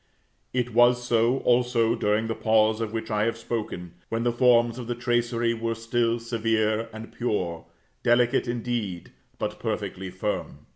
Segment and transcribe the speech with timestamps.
[0.51, 4.79] It was so, also, during the pause of which I have spoken, when the forms
[4.79, 7.65] of the tracery were still severe and pure;
[8.01, 10.65] delicate indeed, but perfectly firm.